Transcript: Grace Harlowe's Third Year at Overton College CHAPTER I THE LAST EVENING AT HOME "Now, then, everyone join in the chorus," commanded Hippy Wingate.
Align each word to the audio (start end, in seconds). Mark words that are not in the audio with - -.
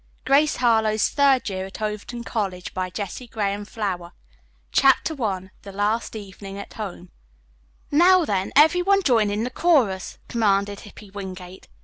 Grace 0.25 0.55
Harlowe's 0.55 1.09
Third 1.09 1.47
Year 1.47 1.67
at 1.67 1.79
Overton 1.79 2.23
College 2.23 2.73
CHAPTER 2.73 3.03
I 3.37 3.55
THE 5.61 5.71
LAST 5.71 6.15
EVENING 6.15 6.57
AT 6.57 6.73
HOME 6.73 7.11
"Now, 7.91 8.25
then, 8.25 8.51
everyone 8.55 9.03
join 9.03 9.29
in 9.29 9.43
the 9.43 9.51
chorus," 9.51 10.17
commanded 10.27 10.79
Hippy 10.79 11.11
Wingate. 11.11 11.67